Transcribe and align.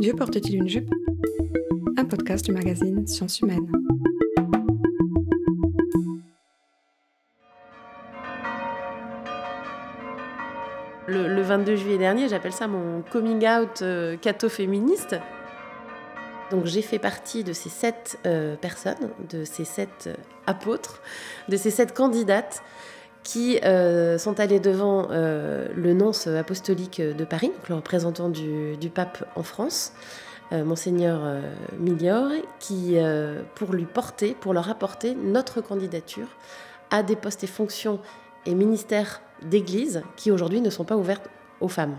Dieu 0.00 0.14
porte-t-il 0.14 0.56
une 0.56 0.66
jupe? 0.66 0.90
Un 1.98 2.06
podcast 2.06 2.46
du 2.46 2.52
magazine 2.52 3.06
Sciences 3.06 3.40
Humaines. 3.40 3.70
Le, 11.06 11.42
22 11.42 11.76
juillet 11.76 11.98
dernier, 11.98 12.30
j'appelle 12.30 12.54
ça 12.54 12.66
mon 12.66 13.02
coming 13.12 13.46
out 13.46 13.82
euh, 13.82 14.16
catho-féministe. 14.16 15.16
Donc 16.50 16.64
j'ai 16.64 16.80
fait 16.80 16.98
partie 16.98 17.44
de 17.44 17.52
ces 17.52 17.68
sept 17.68 18.18
euh, 18.24 18.56
personnes, 18.56 19.10
de 19.28 19.44
ces 19.44 19.66
sept 19.66 20.06
euh, 20.06 20.14
apôtres, 20.46 21.02
de 21.50 21.58
ces 21.58 21.70
sept 21.70 21.92
candidates 21.92 22.62
qui 23.22 23.58
euh, 23.64 24.18
sont 24.18 24.40
allées 24.40 24.60
devant 24.60 25.08
le 25.10 25.92
nonce 25.92 26.26
apostolique 26.26 27.00
de 27.00 27.24
Paris, 27.24 27.52
le 27.68 27.74
représentant 27.74 28.28
du, 28.28 28.90
pape 28.94 29.24
en 29.36 29.42
France, 29.42 29.92
monseigneur 30.52 31.20
Milior, 31.78 32.30
qui, 32.58 32.96
pour 33.54 33.72
lui 33.72 33.84
porter, 33.84 34.34
pour 34.40 34.52
leur 34.54 34.68
apporter 34.68 35.14
notre 35.14 35.60
candidature 35.60 36.28
à 36.90 37.02
des 37.02 37.16
postes 37.16 37.44
et 37.44 37.46
fonctions 37.46 38.00
et 38.46 38.54
ministères 38.54 39.22
d'église 39.42 40.02
qui 40.16 40.30
aujourd'hui 40.30 40.60
ne 40.60 40.70
sont 40.70 40.84
pas 40.84 40.96
ouvertes 40.96 41.28
aux 41.60 41.68
femmes. 41.68 41.98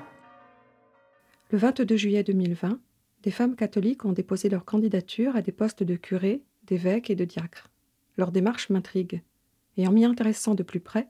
Le 1.51 1.57
22 1.57 1.95
juillet 1.95 2.23
2020, 2.23 2.79
des 3.23 3.31
femmes 3.31 3.55
catholiques 3.55 4.05
ont 4.05 4.13
déposé 4.13 4.49
leur 4.49 4.65
candidature 4.65 5.35
à 5.35 5.41
des 5.41 5.51
postes 5.51 5.83
de 5.83 5.95
curé, 5.95 6.41
d'évêque 6.63 7.09
et 7.09 7.15
de 7.15 7.25
diacre. 7.25 7.69
Leur 8.17 8.31
démarche 8.31 8.69
m'intrigue, 8.69 9.21
et 9.77 9.87
en 9.87 9.91
m'y 9.91 10.05
intéressant 10.05 10.55
de 10.55 10.63
plus 10.63 10.79
près, 10.79 11.07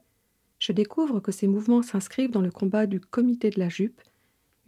je 0.62 0.70
découvre 0.70 1.18
que 1.18 1.32
ces 1.32 1.48
mouvements 1.48 1.82
s'inscrivent 1.82 2.30
dans 2.30 2.40
le 2.40 2.52
combat 2.52 2.86
du 2.86 3.00
Comité 3.00 3.50
de 3.50 3.58
la 3.58 3.68
Jupe, 3.68 4.00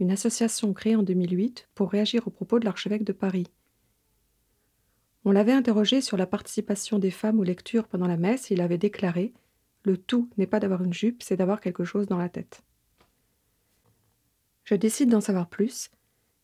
une 0.01 0.11
association 0.11 0.73
créée 0.73 0.97
en 0.97 1.05
2008 1.05 1.69
pour 1.73 1.89
réagir 1.89 2.27
aux 2.27 2.33
propos 2.33 2.59
de 2.59 2.65
l'archevêque 2.65 3.05
de 3.05 3.13
Paris. 3.13 3.47
On 5.25 5.31
l'avait 5.31 5.53
interrogé 5.53 6.01
sur 6.01 6.17
la 6.17 6.27
participation 6.27 6.99
des 6.99 7.13
femmes 7.13 7.39
aux 7.39 7.45
lectures 7.45 7.87
pendant 7.87 8.09
la 8.09 8.17
messe 8.17 8.51
et 8.51 8.55
il 8.55 8.61
avait 8.61 8.77
déclaré 8.77 9.35
Le 9.85 9.97
tout 9.97 10.29
n'est 10.37 10.49
pas 10.49 10.59
d'avoir 10.59 10.83
une 10.83 10.93
jupe, 10.93 11.23
c'est 11.23 11.37
d'avoir 11.37 11.61
quelque 11.61 11.85
chose 11.85 12.09
dans 12.09 12.19
la 12.19 12.29
tête. 12.29 12.65
Je 14.65 14.75
décide 14.75 15.11
d'en 15.11 15.21
savoir 15.21 15.49
plus 15.49 15.93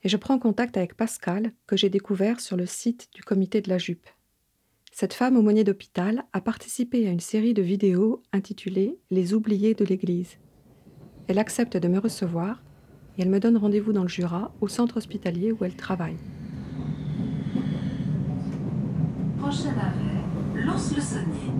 et 0.05 0.09
je 0.09 0.17
prends 0.17 0.39
contact 0.39 0.77
avec 0.77 0.95
Pascal, 0.95 1.53
que 1.67 1.77
j'ai 1.77 1.91
découvert 1.91 2.39
sur 2.39 2.57
le 2.57 2.67
site 2.67 3.09
du 3.17 3.25
comité 3.25 3.61
de 3.61 3.69
la 3.69 3.79
jupe. 3.79 4.07
Cette 4.91 5.15
femme 5.15 5.37
aumônier 5.37 5.65
d'hôpital 5.65 6.25
a 6.33 6.41
participé 6.41 7.07
à 7.07 7.11
une 7.11 7.21
série 7.21 7.55
de 7.55 7.63
vidéos 7.63 8.23
intitulée 8.33 8.99
Les 9.11 9.35
oubliés 9.35 9.75
de 9.75 9.85
l'Église. 9.85 10.37
Elle 11.29 11.39
accepte 11.39 11.77
de 11.77 11.89
me 11.89 11.99
recevoir 11.99 12.63
et 13.17 13.23
elle 13.23 13.31
me 13.31 13.41
donne 13.41 13.57
rendez-vous 13.57 13.93
dans 13.93 14.03
le 14.03 14.09
Jura, 14.09 14.53
au 14.61 14.69
centre 14.69 14.97
hospitalier 14.97 15.53
où 15.53 15.65
elle 15.65 15.77
travaille. 15.77 16.17
Prochain 19.39 19.75
arrêt, 19.79 20.65
Lons-le-Saunier. 20.65 21.53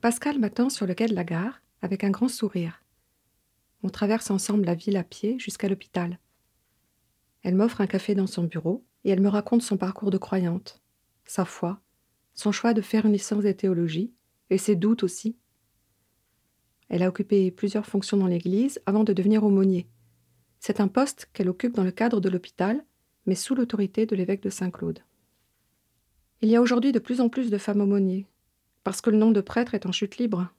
Pascal 0.00 0.38
m'attend 0.38 0.70
sur 0.70 0.86
le 0.86 0.94
quai 0.94 1.06
de 1.06 1.14
la 1.14 1.24
gare 1.24 1.60
avec 1.82 2.02
un 2.02 2.10
grand 2.10 2.28
sourire. 2.28 2.82
On 3.88 3.90
traverse 3.90 4.30
ensemble 4.30 4.66
la 4.66 4.74
ville 4.74 4.98
à 4.98 5.02
pied 5.02 5.38
jusqu'à 5.38 5.66
l'hôpital. 5.66 6.18
Elle 7.42 7.54
m'offre 7.54 7.80
un 7.80 7.86
café 7.86 8.14
dans 8.14 8.26
son 8.26 8.44
bureau 8.44 8.84
et 9.02 9.08
elle 9.08 9.22
me 9.22 9.30
raconte 9.30 9.62
son 9.62 9.78
parcours 9.78 10.10
de 10.10 10.18
croyante, 10.18 10.82
sa 11.24 11.46
foi, 11.46 11.80
son 12.34 12.52
choix 12.52 12.74
de 12.74 12.82
faire 12.82 13.06
une 13.06 13.14
licence 13.14 13.42
de 13.42 13.50
théologie 13.50 14.12
et 14.50 14.58
ses 14.58 14.76
doutes 14.76 15.04
aussi. 15.04 15.38
Elle 16.90 17.02
a 17.02 17.08
occupé 17.08 17.50
plusieurs 17.50 17.86
fonctions 17.86 18.18
dans 18.18 18.26
l'Église 18.26 18.78
avant 18.84 19.04
de 19.04 19.14
devenir 19.14 19.42
aumônier. 19.42 19.88
C'est 20.60 20.80
un 20.80 20.88
poste 20.88 21.30
qu'elle 21.32 21.48
occupe 21.48 21.74
dans 21.74 21.82
le 21.82 21.90
cadre 21.90 22.20
de 22.20 22.28
l'hôpital, 22.28 22.84
mais 23.24 23.36
sous 23.36 23.54
l'autorité 23.54 24.04
de 24.04 24.14
l'évêque 24.14 24.42
de 24.42 24.50
Saint-Claude. 24.50 25.00
Il 26.42 26.50
y 26.50 26.56
a 26.56 26.60
aujourd'hui 26.60 26.92
de 26.92 26.98
plus 26.98 27.22
en 27.22 27.30
plus 27.30 27.48
de 27.48 27.56
femmes 27.56 27.80
aumôniers, 27.80 28.26
parce 28.84 29.00
que 29.00 29.08
le 29.08 29.16
nombre 29.16 29.32
de 29.32 29.40
prêtres 29.40 29.72
est 29.72 29.86
en 29.86 29.92
chute 29.92 30.18
libre. 30.18 30.52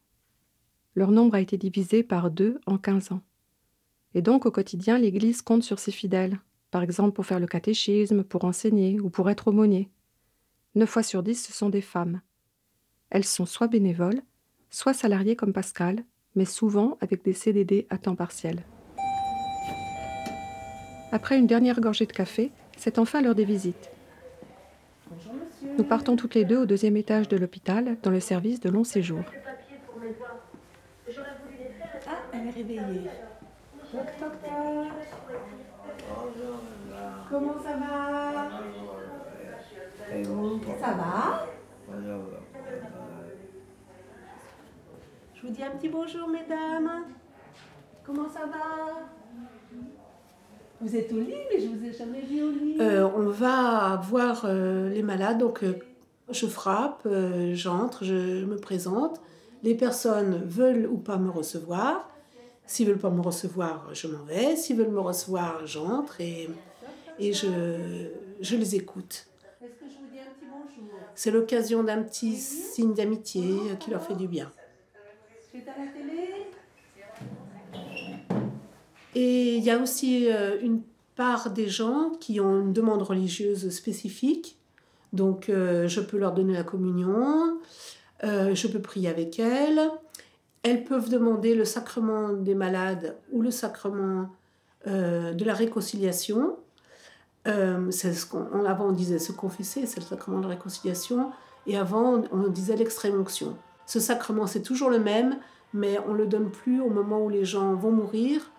Leur 0.95 1.11
nombre 1.11 1.35
a 1.35 1.41
été 1.41 1.57
divisé 1.57 2.03
par 2.03 2.31
deux 2.31 2.59
en 2.65 2.77
quinze 2.77 3.11
ans. 3.11 3.21
Et 4.15 4.21
donc 4.21 4.45
au 4.45 4.51
quotidien, 4.51 4.97
l'Église 4.97 5.41
compte 5.41 5.63
sur 5.63 5.79
ses 5.79 5.91
fidèles, 5.91 6.39
par 6.71 6.81
exemple 6.81 7.13
pour 7.13 7.25
faire 7.25 7.39
le 7.39 7.47
catéchisme, 7.47 8.23
pour 8.23 8.45
enseigner 8.45 8.99
ou 8.99 9.09
pour 9.09 9.29
être 9.29 9.49
aumônier. 9.49 9.89
Neuf 10.75 10.89
fois 10.89 11.03
sur 11.03 11.23
dix, 11.23 11.43
ce 11.45 11.53
sont 11.53 11.69
des 11.69 11.81
femmes. 11.81 12.21
Elles 13.09 13.25
sont 13.25 13.45
soit 13.45 13.67
bénévoles, 13.67 14.21
soit 14.69 14.93
salariées 14.93 15.35
comme 15.35 15.53
Pascal, 15.53 16.03
mais 16.35 16.45
souvent 16.45 16.97
avec 17.01 17.23
des 17.23 17.33
CDD 17.33 17.87
à 17.89 17.97
temps 17.97 18.15
partiel. 18.15 18.63
Après 21.11 21.39
une 21.39 21.47
dernière 21.47 21.81
gorgée 21.81 22.05
de 22.05 22.13
café, 22.13 22.51
c'est 22.77 22.99
enfin 22.99 23.21
l'heure 23.21 23.35
des 23.35 23.45
visites. 23.45 23.91
Nous 25.77 25.83
partons 25.83 26.15
toutes 26.15 26.35
les 26.35 26.45
deux 26.45 26.57
au 26.57 26.65
deuxième 26.65 26.97
étage 26.97 27.27
de 27.27 27.37
l'hôpital, 27.37 27.97
dans 28.03 28.11
le 28.11 28.19
service 28.19 28.59
de 28.59 28.69
long 28.69 28.83
séjour. 28.83 29.23
Réveillée. 32.55 33.09
Toc, 33.91 34.01
toc, 34.19 34.31
Comment 37.29 37.53
ça 37.63 37.73
va? 37.77 38.49
Ça 40.79 40.93
va? 40.93 41.47
Je 45.35 45.47
vous 45.47 45.53
dis 45.53 45.63
un 45.63 45.71
petit 45.71 45.89
bonjour, 45.89 46.27
mesdames. 46.27 47.05
Comment 48.03 48.27
ça 48.29 48.45
va? 48.45 49.03
Vous 50.81 50.95
êtes 50.95 51.11
au 51.11 51.19
lit, 51.19 51.35
mais 51.51 51.59
je 51.59 51.67
vous 51.67 51.85
ai 51.85 51.93
jamais 51.93 52.21
vu 52.21 52.41
au 52.43 52.51
lit. 52.51 52.77
Euh, 52.79 53.07
on 53.15 53.29
va 53.29 54.01
voir 54.03 54.41
euh, 54.45 54.89
les 54.89 55.03
malades, 55.03 55.37
donc 55.37 55.63
euh, 55.63 55.73
je 56.31 56.47
frappe, 56.47 57.07
j'entre, 57.53 58.03
je 58.03 58.45
me 58.45 58.55
présente. 58.55 59.21
Les 59.61 59.75
personnes 59.75 60.41
veulent 60.45 60.87
ou 60.87 60.97
pas 60.97 61.17
me 61.17 61.29
recevoir. 61.29 62.08
S'ils 62.69 62.87
veulent 62.87 62.99
pas 62.99 63.09
me 63.09 63.21
recevoir, 63.21 63.89
je 63.95 64.05
m'en 64.05 64.23
vais. 64.25 64.55
S'ils 64.55 64.77
veulent 64.77 64.91
me 64.91 64.99
recevoir, 64.99 65.65
j'entre 65.65 66.21
et, 66.21 66.47
et 67.17 67.33
je, 67.33 68.11
je 68.41 68.55
les 68.55 68.75
écoute. 68.75 69.25
C'est 71.15 71.31
l'occasion 71.31 71.83
d'un 71.83 72.03
petit 72.03 72.35
signe 72.35 72.93
d'amitié 72.93 73.43
qui 73.79 73.89
leur 73.89 74.03
fait 74.03 74.13
du 74.13 74.27
bien. 74.27 74.51
Et 79.15 79.55
il 79.55 79.63
y 79.63 79.71
a 79.71 79.79
aussi 79.79 80.31
euh, 80.31 80.61
une 80.61 80.83
part 81.15 81.49
des 81.49 81.69
gens 81.69 82.11
qui 82.19 82.39
ont 82.39 82.61
une 82.61 82.71
demande 82.71 83.01
religieuse 83.01 83.67
spécifique. 83.71 84.59
Donc 85.11 85.49
euh, 85.49 85.87
je 85.87 86.01
peux 86.01 86.19
leur 86.19 86.33
donner 86.33 86.53
la 86.53 86.63
communion, 86.63 87.59
euh, 88.23 88.53
je 88.53 88.67
peux 88.67 88.79
prier 88.79 89.09
avec 89.09 89.39
elles. 89.39 89.89
Elles 90.63 90.83
peuvent 90.83 91.09
demander 91.09 91.55
le 91.55 91.65
sacrement 91.65 92.29
des 92.33 92.55
malades 92.55 93.17
ou 93.31 93.41
le 93.41 93.51
sacrement 93.51 94.29
de 94.85 95.43
la 95.43 95.53
réconciliation. 95.53 96.57
c'est 97.45 98.13
ce 98.13 98.25
qu'on, 98.25 98.65
avant 98.65 98.87
on 98.87 98.91
disait 98.91 99.19
se 99.19 99.31
confesser, 99.31 99.85
c'est 99.85 99.99
le 99.99 100.05
sacrement 100.05 100.37
de 100.37 100.43
la 100.43 100.49
réconciliation. 100.49 101.31
Et 101.67 101.77
avant 101.77 102.23
on, 102.31 102.47
disait 102.47 102.75
l'extrême 102.75 103.19
onction. 103.19 103.57
Ce 103.85 103.99
sacrement 103.99 104.47
c'est 104.47 104.61
toujours 104.61 104.89
le 104.89 104.99
même, 104.99 105.37
mais 105.73 105.97
on 106.07 106.13
le 106.13 106.27
donne 106.27 106.49
plus 106.49 106.81
au 106.81 106.89
moment 106.89 107.23
où 107.23 107.29
les 107.29 107.45
gens 107.45 107.73
vont 107.75 107.91
mourir 107.91 108.51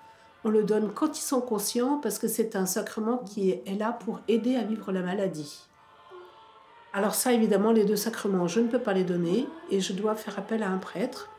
on 0.44 0.50
le 0.50 0.62
donne 0.62 0.90
quand 0.92 1.18
ils 1.18 1.22
sont 1.22 1.40
conscients 1.40 1.98
parce 1.98 2.18
que 2.18 2.28
c'est 2.28 2.56
un 2.56 2.66
sacrement 2.66 3.18
qui 3.18 3.50
est 3.50 3.78
là 3.78 3.92
pour 3.92 4.20
aider 4.28 4.56
à 4.56 4.62
vivre 4.62 4.90
la 4.92 5.02
maladie. 5.02 5.66
Alors 6.92 7.14
ça, 7.14 7.32
évidemment, 7.32 7.72
les 7.72 7.84
deux 7.84 7.96
sacrements, 7.96 8.48
je 8.48 8.60
ne 8.60 8.68
peux 8.68 8.78
pas 8.78 8.94
les 8.94 9.04
donner 9.04 9.46
et 9.70 9.80
je 9.80 9.92
dois 9.92 10.14
faire 10.14 10.38
appel 10.38 10.62
à 10.62 10.70
un 10.70 10.78
prêtre. 10.78 11.30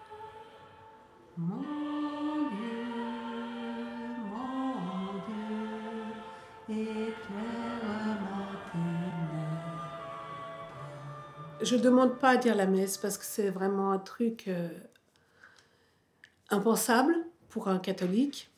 Je 11.61 11.75
ne 11.75 11.81
demande 11.81 12.17
pas 12.17 12.31
à 12.31 12.37
dire 12.37 12.55
la 12.55 12.65
messe 12.65 12.97
parce 12.97 13.17
que 13.17 13.25
c'est 13.25 13.49
vraiment 13.49 13.91
un 13.91 13.99
truc 13.99 14.47
euh, 14.47 14.67
impensable 16.49 17.15
pour 17.49 17.69
un 17.69 17.79
catholique. 17.79 18.49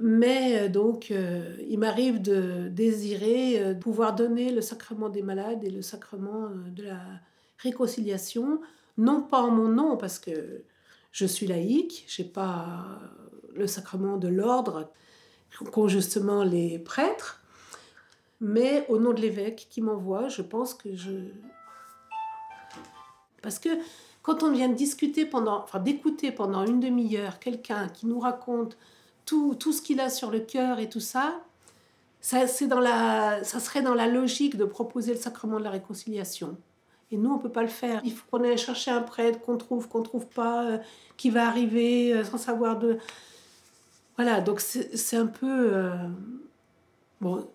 Mais 0.00 0.60
euh, 0.60 0.68
donc, 0.68 1.10
euh, 1.10 1.56
il 1.68 1.78
m'arrive 1.78 2.22
de 2.22 2.68
désirer 2.68 3.76
pouvoir 3.80 4.14
donner 4.14 4.50
le 4.50 4.60
sacrement 4.60 5.08
des 5.08 5.22
malades 5.22 5.62
et 5.64 5.70
le 5.70 5.82
sacrement 5.82 6.48
de 6.48 6.84
la 6.84 7.00
réconciliation, 7.58 8.60
non 8.96 9.20
pas 9.20 9.42
en 9.42 9.50
mon 9.50 9.68
nom, 9.68 9.96
parce 9.96 10.18
que 10.18 10.62
je 11.12 11.26
suis 11.26 11.46
laïque, 11.46 12.04
je 12.08 12.22
n'ai 12.22 12.28
pas 12.28 13.00
le 13.54 13.66
sacrement 13.66 14.16
de 14.16 14.28
l'ordre 14.28 14.90
qu'ont 15.72 15.88
justement 15.88 16.44
les 16.44 16.78
prêtres, 16.78 17.42
mais 18.40 18.86
au 18.88 18.98
nom 18.98 19.12
de 19.12 19.20
l'évêque 19.20 19.66
qui 19.70 19.80
m'envoie, 19.80 20.28
je 20.28 20.42
pense 20.42 20.74
que 20.74 20.94
je... 20.94 21.12
Parce 23.42 23.58
que 23.58 23.70
quand 24.22 24.42
on 24.42 24.52
vient 24.52 24.68
discuter 24.68 25.24
pendant, 25.24 25.62
enfin 25.62 25.80
d'écouter 25.80 26.32
pendant 26.32 26.64
une 26.66 26.80
demi-heure 26.80 27.38
quelqu'un 27.38 27.88
qui 27.88 28.06
nous 28.06 28.20
raconte 28.20 28.76
tout, 29.24 29.54
tout 29.54 29.72
ce 29.72 29.82
qu'il 29.82 30.00
a 30.00 30.10
sur 30.10 30.30
le 30.30 30.40
cœur 30.40 30.78
et 30.78 30.88
tout 30.88 31.00
ça, 31.00 31.40
ça, 32.20 32.44
dans 32.66 32.80
la, 32.80 33.42
ça 33.44 33.60
serait 33.60 33.82
dans 33.82 33.94
la 33.94 34.06
logique 34.06 34.56
de 34.56 34.64
proposer 34.64 35.12
le 35.12 35.18
sacrement 35.18 35.58
de 35.58 35.64
la 35.64 35.70
réconciliation. 35.70 36.56
Et 37.10 37.16
nous, 37.16 37.30
on 37.30 37.36
ne 37.36 37.42
peut 37.42 37.52
pas 37.52 37.62
le 37.62 37.68
faire. 37.68 38.00
Il 38.04 38.12
faut 38.12 38.24
qu'on 38.30 38.44
aille 38.44 38.58
chercher 38.58 38.90
un 38.90 39.02
prêtre 39.02 39.40
qu'on 39.40 39.56
trouve, 39.56 39.88
qu'on 39.88 40.00
ne 40.00 40.04
trouve 40.04 40.26
pas, 40.26 40.64
euh, 40.64 40.78
qui 41.16 41.30
va 41.30 41.46
arriver 41.46 42.12
euh, 42.12 42.24
sans 42.24 42.38
savoir 42.38 42.78
de... 42.78 42.98
Voilà, 44.16 44.40
donc 44.40 44.60
c'est 44.60 45.16
un 45.16 45.26
peu... 45.26 45.74
Euh, 45.74 45.96
bon, 47.20 47.48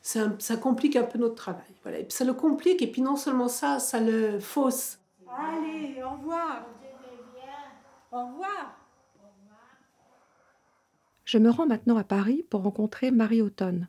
ça 0.00 0.56
complique 0.56 0.96
un 0.96 1.04
peu 1.04 1.18
notre 1.18 1.34
travail. 1.34 1.62
Voilà. 1.82 1.98
Et 1.98 2.04
puis 2.04 2.12
ça 2.12 2.24
le 2.24 2.32
complique, 2.32 2.82
et 2.82 2.90
puis 2.90 3.02
non 3.02 3.16
seulement 3.16 3.48
ça, 3.48 3.78
ça 3.78 4.00
le 4.00 4.40
fausse. 4.40 4.98
Allez, 5.28 6.02
au 6.02 6.10
revoir. 6.16 6.66
Au 8.10 8.26
revoir. 8.26 8.78
Je 11.24 11.38
me 11.38 11.48
rends 11.48 11.66
maintenant 11.66 11.96
à 11.96 12.04
Paris 12.04 12.44
pour 12.50 12.62
rencontrer 12.62 13.10
Marie 13.10 13.40
Autonne. 13.40 13.88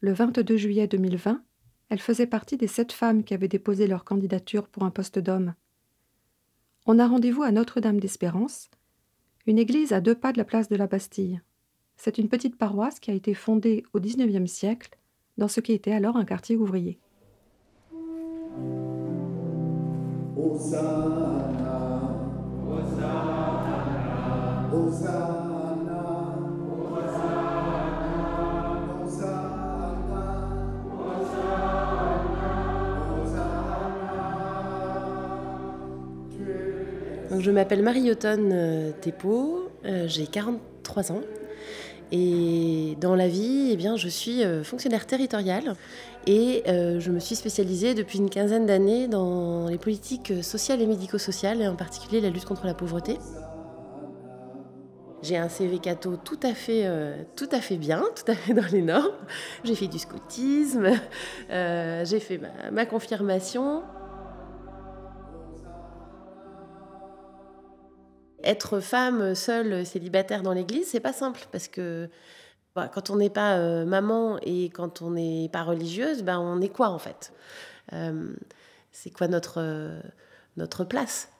Le 0.00 0.12
22 0.12 0.56
juillet 0.56 0.86
2020, 0.86 1.42
elle 1.90 1.98
faisait 1.98 2.26
partie 2.26 2.56
des 2.56 2.68
sept 2.68 2.92
femmes 2.92 3.24
qui 3.24 3.34
avaient 3.34 3.48
déposé 3.48 3.86
leur 3.86 4.04
candidature 4.04 4.68
pour 4.68 4.84
un 4.84 4.90
poste 4.90 5.18
d'homme. 5.18 5.54
On 6.86 6.98
a 6.98 7.06
rendez-vous 7.06 7.42
à 7.42 7.50
Notre-Dame 7.50 8.00
d'Espérance, 8.00 8.70
une 9.46 9.58
église 9.58 9.92
à 9.92 10.00
deux 10.00 10.14
pas 10.14 10.32
de 10.32 10.38
la 10.38 10.44
place 10.44 10.68
de 10.68 10.76
la 10.76 10.86
Bastille. 10.86 11.40
C'est 11.96 12.16
une 12.16 12.28
petite 12.28 12.56
paroisse 12.56 13.00
qui 13.00 13.10
a 13.10 13.14
été 13.14 13.34
fondée 13.34 13.84
au 13.92 14.00
XIXe 14.00 14.50
siècle 14.50 14.96
dans 15.36 15.48
ce 15.48 15.60
qui 15.60 15.72
était 15.72 15.92
alors 15.92 16.16
un 16.16 16.24
quartier 16.24 16.56
ouvrier. 16.56 16.98
Je 37.38 37.50
m'appelle 37.50 37.82
Marie 37.82 38.10
Autonne 38.10 38.50
euh, 38.52 38.90
euh, 39.84 40.08
j'ai 40.08 40.26
43 40.26 41.12
ans. 41.12 41.20
Et 42.12 42.96
dans 43.00 43.14
la 43.14 43.28
vie, 43.28 43.68
eh 43.70 43.76
bien, 43.76 43.96
je 43.96 44.08
suis 44.08 44.42
euh, 44.42 44.64
fonctionnaire 44.64 45.06
territoriale 45.06 45.74
et 46.26 46.64
je 46.66 47.10
me 47.10 47.18
suis 47.18 47.36
spécialisée 47.36 47.94
depuis 47.94 48.18
une 48.18 48.28
quinzaine 48.28 48.66
d'années 48.66 49.08
dans 49.08 49.68
les 49.68 49.78
politiques 49.78 50.32
sociales 50.42 50.82
et 50.82 50.86
médico-sociales, 50.86 51.62
et 51.62 51.68
en 51.68 51.76
particulier 51.76 52.20
la 52.20 52.28
lutte 52.28 52.44
contre 52.44 52.66
la 52.66 52.74
pauvreté. 52.74 53.16
J'ai 55.22 55.38
un 55.38 55.48
CV 55.48 55.78
cato 55.78 56.16
tout 56.16 56.38
à 56.42 56.52
fait, 56.52 56.86
tout 57.36 57.48
à 57.52 57.60
fait 57.60 57.78
bien, 57.78 58.04
tout 58.14 58.30
à 58.30 58.34
fait 58.34 58.52
dans 58.52 58.66
les 58.70 58.82
normes. 58.82 59.14
J'ai 59.64 59.74
fait 59.74 59.86
du 59.86 59.98
scoutisme, 59.98 60.90
j'ai 61.48 62.20
fait 62.20 62.38
ma 62.70 62.84
confirmation. 62.84 63.82
Être 68.42 68.80
femme 68.80 69.34
seule, 69.34 69.84
célibataire 69.84 70.42
dans 70.42 70.52
l'église, 70.52 70.88
c'est 70.88 71.00
pas 71.00 71.12
simple 71.12 71.46
parce 71.52 71.68
que 71.68 72.08
bah, 72.74 72.88
quand 72.92 73.10
on 73.10 73.16
n'est 73.16 73.30
pas 73.30 73.58
euh, 73.58 73.84
maman 73.84 74.38
et 74.42 74.70
quand 74.70 75.02
on 75.02 75.10
n'est 75.10 75.48
pas 75.52 75.62
religieuse, 75.62 76.22
ben 76.22 76.38
on 76.38 76.60
est 76.60 76.68
quoi 76.68 76.88
en 76.90 76.98
fait? 76.98 77.32
Euh, 77.92 78.32
C'est 78.92 79.10
quoi 79.10 79.28
notre, 79.28 79.60
euh, 79.60 80.00
notre 80.56 80.84
place? 80.84 81.30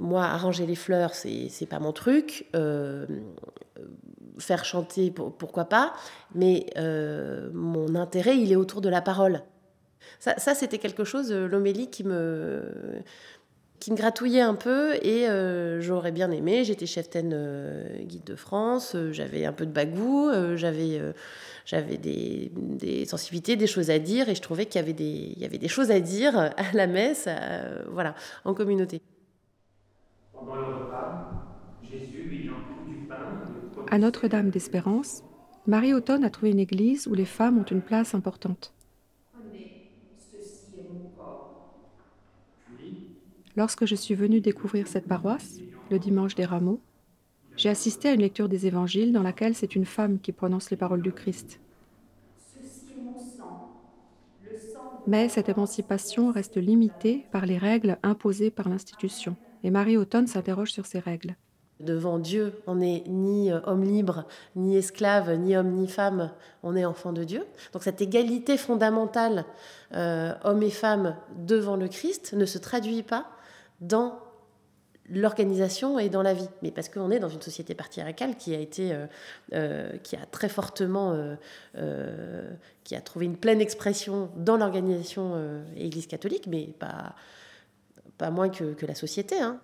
Moi, 0.00 0.24
arranger 0.24 0.66
les 0.66 0.74
fleurs, 0.74 1.14
c'est, 1.14 1.48
c'est 1.48 1.66
pas 1.66 1.78
mon 1.78 1.92
truc. 1.92 2.50
faire 4.38 4.64
chanter, 4.64 5.12
pourquoi 5.12 5.66
pas? 5.66 5.92
Mais 6.34 6.66
mon 7.52 7.94
intérêt, 7.94 8.36
il 8.36 8.50
est 8.50 8.56
autour 8.56 8.80
de 8.80 8.88
la 8.88 9.00
parole. 9.00 9.42
Ça, 10.18 10.36
ça 10.38 10.56
c'était 10.56 10.78
quelque 10.78 11.04
chose, 11.04 11.32
l'homélie, 11.32 11.88
qui 11.88 12.02
me 12.02 13.00
qui 13.80 13.90
me 13.90 13.96
gratouillait 13.96 14.40
un 14.40 14.54
peu 14.54 14.94
et 15.02 15.28
euh, 15.28 15.80
j'aurais 15.80 16.12
bien 16.12 16.30
aimé. 16.30 16.64
J'étais 16.64 16.86
chef 16.86 17.08
euh, 17.16 18.02
guide 18.04 18.24
de 18.24 18.36
France, 18.36 18.94
euh, 18.94 19.12
j'avais 19.12 19.44
un 19.44 19.52
peu 19.52 19.66
de 19.66 19.72
bagou, 19.72 20.30
j'avais 20.56 21.00
j'avais 21.66 21.96
des, 21.96 22.50
des, 22.54 23.06
sensibilités, 23.06 23.56
des 23.56 23.66
choses 23.66 23.90
à 23.90 23.98
dire 23.98 24.28
et 24.28 24.34
je 24.34 24.42
trouvais 24.42 24.66
qu'il 24.66 24.80
y 24.80 24.84
avait 24.84 24.92
des, 24.92 25.32
il 25.34 25.38
y 25.38 25.44
avait 25.44 25.58
des 25.58 25.68
choses 25.68 25.90
à 25.90 26.00
dire 26.00 26.36
à 26.56 26.72
la 26.72 26.86
messe, 26.86 27.28
voilà, 27.90 28.14
en 28.44 28.54
communauté. 28.54 29.00
À 33.90 33.98
Notre-Dame 33.98 34.50
d'Espérance, 34.50 35.22
Marie 35.66 35.94
Autonne 35.94 36.24
a 36.24 36.30
trouvé 36.30 36.50
une 36.50 36.58
église 36.58 37.06
où 37.06 37.14
les 37.14 37.24
femmes 37.24 37.58
ont 37.58 37.64
une 37.64 37.82
place 37.82 38.14
importante. 38.14 38.74
Lorsque 43.56 43.86
je 43.86 43.94
suis 43.94 44.14
venue 44.14 44.40
découvrir 44.40 44.88
cette 44.88 45.06
paroisse, 45.06 45.60
le 45.90 46.00
dimanche 46.00 46.34
des 46.34 46.44
rameaux, 46.44 46.80
j'ai 47.56 47.68
assisté 47.68 48.08
à 48.08 48.12
une 48.12 48.20
lecture 48.20 48.48
des 48.48 48.66
évangiles 48.66 49.12
dans 49.12 49.22
laquelle 49.22 49.54
c'est 49.54 49.76
une 49.76 49.84
femme 49.84 50.18
qui 50.18 50.32
prononce 50.32 50.70
les 50.70 50.76
paroles 50.76 51.02
du 51.02 51.12
Christ. 51.12 51.60
Mais 55.06 55.28
cette 55.28 55.48
émancipation 55.48 56.32
reste 56.32 56.56
limitée 56.56 57.26
par 57.30 57.46
les 57.46 57.58
règles 57.58 57.98
imposées 58.02 58.50
par 58.50 58.68
l'institution. 58.68 59.36
Et 59.62 59.70
Marie 59.70 59.98
Autonne 59.98 60.26
s'interroge 60.26 60.72
sur 60.72 60.86
ces 60.86 60.98
règles. 60.98 61.36
Devant 61.78 62.18
Dieu, 62.18 62.54
on 62.66 62.76
n'est 62.76 63.02
ni 63.06 63.52
euh, 63.52 63.60
homme 63.66 63.82
libre, 63.82 64.24
ni 64.56 64.76
esclave, 64.76 65.34
ni 65.34 65.56
homme, 65.56 65.72
ni 65.72 65.88
femme, 65.88 66.30
on 66.62 66.76
est 66.76 66.84
enfant 66.84 67.12
de 67.12 67.24
Dieu. 67.24 67.44
Donc 67.72 67.82
cette 67.82 68.00
égalité 68.00 68.56
fondamentale, 68.56 69.44
euh, 69.92 70.32
homme 70.44 70.62
et 70.62 70.70
femme, 70.70 71.16
devant 71.36 71.76
le 71.76 71.88
Christ, 71.88 72.32
ne 72.32 72.46
se 72.46 72.58
traduit 72.58 73.02
pas 73.02 73.26
dans 73.80 74.18
l'organisation 75.08 75.98
et 75.98 76.08
dans 76.08 76.22
la 76.22 76.34
vie. 76.34 76.48
Mais 76.62 76.70
parce 76.70 76.88
qu'on 76.88 77.10
est 77.10 77.18
dans 77.18 77.28
une 77.28 77.42
société 77.42 77.74
patriarcale 77.74 78.36
qui 78.36 78.54
a 78.54 78.58
été, 78.58 78.92
euh, 78.92 79.06
euh, 79.52 79.96
qui 79.98 80.16
a 80.16 80.24
très 80.26 80.48
fortement, 80.48 81.36
euh, 81.76 82.50
qui 82.84 82.94
a 82.94 83.00
trouvé 83.00 83.26
une 83.26 83.36
pleine 83.36 83.60
expression 83.60 84.30
dans 84.36 84.56
l'organisation 84.56 85.62
Église 85.76 86.06
catholique, 86.06 86.46
mais 86.46 86.66
pas, 86.78 87.14
pas 88.18 88.30
moins 88.30 88.48
que, 88.48 88.74
la 88.86 88.94
société. 88.94 89.40
Hein. 89.40 89.60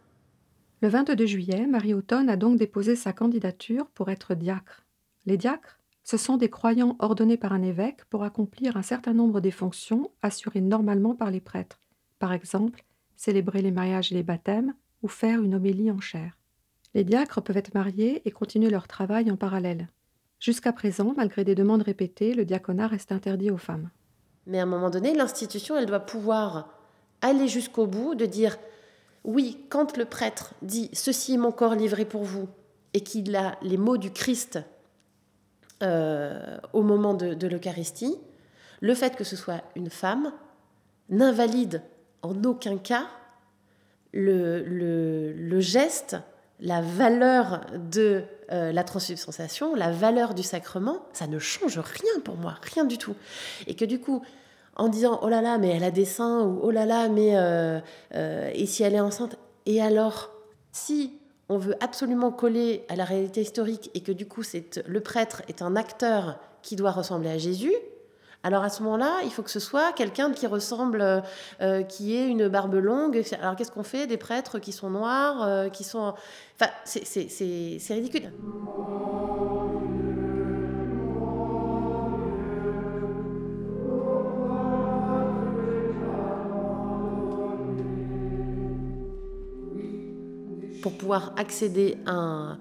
Le 0.82 0.88
22 0.88 1.26
juillet, 1.26 1.66
Marie 1.66 1.94
Autonne 1.94 2.30
a 2.30 2.36
donc 2.36 2.58
déposé 2.58 2.96
sa 2.96 3.12
candidature 3.12 3.86
pour 3.94 4.10
être 4.10 4.34
diacre. 4.34 4.86
Les 5.26 5.36
diacres, 5.36 5.78
ce 6.02 6.16
sont 6.16 6.38
des 6.38 6.48
croyants 6.48 6.96
ordonnés 6.98 7.36
par 7.36 7.52
un 7.52 7.62
évêque 7.62 8.04
pour 8.06 8.24
accomplir 8.24 8.76
un 8.76 8.82
certain 8.82 9.12
nombre 9.12 9.40
des 9.40 9.50
fonctions 9.50 10.10
assurées 10.22 10.62
normalement 10.62 11.14
par 11.14 11.30
les 11.30 11.40
prêtres. 11.40 11.78
Par 12.18 12.32
exemple, 12.32 12.84
célébrer 13.20 13.60
les 13.60 13.70
mariages 13.70 14.10
et 14.12 14.14
les 14.14 14.22
baptêmes, 14.22 14.72
ou 15.02 15.08
faire 15.08 15.42
une 15.42 15.54
homélie 15.54 15.90
en 15.90 16.00
chair. 16.00 16.38
Les 16.94 17.04
diacres 17.04 17.42
peuvent 17.42 17.58
être 17.58 17.74
mariés 17.74 18.22
et 18.24 18.30
continuer 18.30 18.70
leur 18.70 18.88
travail 18.88 19.30
en 19.30 19.36
parallèle. 19.36 19.88
Jusqu'à 20.38 20.72
présent, 20.72 21.12
malgré 21.14 21.44
des 21.44 21.54
demandes 21.54 21.82
répétées, 21.82 22.32
le 22.32 22.46
diaconat 22.46 22.86
reste 22.86 23.12
interdit 23.12 23.50
aux 23.50 23.58
femmes. 23.58 23.90
Mais 24.46 24.58
à 24.58 24.62
un 24.62 24.66
moment 24.66 24.88
donné, 24.88 25.14
l'institution, 25.14 25.76
elle 25.76 25.84
doit 25.84 26.00
pouvoir 26.00 26.72
aller 27.20 27.46
jusqu'au 27.46 27.86
bout 27.86 28.14
de 28.14 28.24
dire 28.24 28.56
oui, 29.24 29.66
quand 29.68 29.98
le 29.98 30.06
prêtre 30.06 30.54
dit 30.62 30.88
ceci 30.94 31.34
est 31.34 31.38
mon 31.38 31.52
corps 31.52 31.74
livré 31.74 32.06
pour 32.06 32.24
vous 32.24 32.48
et 32.94 33.02
qu'il 33.02 33.36
a 33.36 33.58
les 33.60 33.76
mots 33.76 33.98
du 33.98 34.10
Christ 34.10 34.58
euh, 35.82 36.56
au 36.72 36.82
moment 36.82 37.12
de 37.12 37.46
l'Eucharistie, 37.46 38.16
le 38.80 38.94
fait 38.94 39.14
que 39.14 39.24
ce 39.24 39.36
soit 39.36 39.62
une 39.76 39.90
femme 39.90 40.32
n'invalide 41.10 41.82
en 42.22 42.44
aucun 42.44 42.76
cas 42.76 43.06
le, 44.12 45.60
geste, 45.60 46.16
la 46.60 46.80
valeur 46.80 47.60
de 47.90 48.22
euh, 48.52 48.72
la 48.72 48.84
transubstantiation, 48.84 49.74
la 49.74 49.90
valeur 49.90 50.34
du 50.34 50.42
sacrement, 50.42 51.06
ça 51.12 51.26
ne 51.26 51.38
change 51.38 51.78
rien 51.78 52.20
pour 52.24 52.36
moi, 52.36 52.56
rien 52.74 52.84
du 52.84 52.98
tout. 52.98 53.14
Et 53.66 53.74
que 53.74 53.84
du 53.84 54.00
coup, 54.00 54.22
en 54.76 54.88
disant 54.88 55.20
oh 55.22 55.28
là 55.28 55.42
là, 55.42 55.58
mais 55.58 55.68
elle 55.68 55.84
a 55.84 55.90
des 55.90 56.04
seins, 56.04 56.42
ou 56.42 56.60
oh 56.62 56.70
là 56.70 56.86
là, 56.86 57.08
mais 57.08 57.36
euh, 57.36 57.80
euh, 58.14 58.50
et 58.54 58.66
si 58.66 58.82
elle 58.82 58.94
est 58.94 59.00
enceinte, 59.00 59.36
et 59.66 59.80
alors, 59.80 60.30
si 60.72 61.12
on 61.48 61.58
veut 61.58 61.76
absolument 61.80 62.30
coller 62.30 62.84
à 62.88 62.96
la 62.96 63.04
réalité 63.04 63.40
historique 63.40 63.90
et 63.94 64.00
que 64.00 64.12
du 64.12 64.26
coup, 64.26 64.42
c'est 64.42 64.82
le 64.86 65.00
prêtre 65.00 65.42
est 65.48 65.62
un 65.62 65.76
acteur 65.76 66.38
qui 66.62 66.76
doit 66.76 66.92
ressembler 66.92 67.30
à 67.30 67.38
Jésus, 67.38 67.74
alors 68.42 68.62
à 68.64 68.70
ce 68.70 68.82
moment-là, 68.82 69.20
il 69.24 69.30
faut 69.30 69.42
que 69.42 69.50
ce 69.50 69.60
soit 69.60 69.92
quelqu'un 69.92 70.32
qui 70.32 70.46
ressemble, 70.46 71.02
euh, 71.02 71.20
euh, 71.60 71.82
qui 71.82 72.16
ait 72.16 72.26
une 72.26 72.48
barbe 72.48 72.74
longue. 72.74 73.22
Alors 73.40 73.54
qu'est-ce 73.54 73.70
qu'on 73.70 73.82
fait? 73.82 74.06
Des 74.06 74.16
prêtres 74.16 74.58
qui 74.58 74.72
sont 74.72 74.88
noirs, 74.88 75.42
euh, 75.42 75.68
qui 75.68 75.84
sont... 75.84 76.14
Enfin, 76.58 76.70
c'est 76.84 77.94
ridicule. 77.94 78.32
pour 90.82 90.96
pouvoir 90.96 91.34
accéder 91.36 91.98
à 92.06 92.56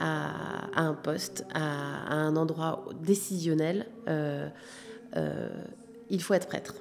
un, 0.00 0.94
poste, 0.94 1.44
à, 1.52 2.10
un 2.10 2.34
endroit 2.36 2.86
décisionnel, 3.02 3.86
il 6.08 6.22
faut 6.22 6.34
être 6.34 6.46
prêtre. 6.46 6.74